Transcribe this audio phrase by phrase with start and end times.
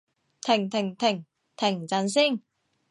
[0.41, 1.27] 停停停！
[1.55, 2.41] 停陣先